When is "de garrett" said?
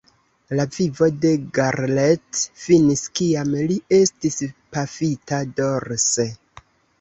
1.25-2.39